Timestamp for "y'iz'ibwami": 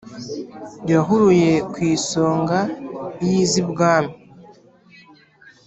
3.27-4.13